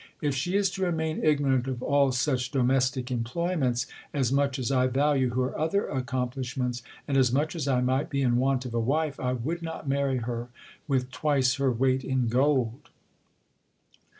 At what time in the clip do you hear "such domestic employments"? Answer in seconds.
2.11-3.85